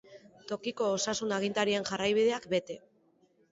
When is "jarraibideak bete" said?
1.93-2.81